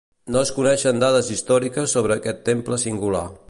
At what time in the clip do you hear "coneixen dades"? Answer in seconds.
0.55-1.29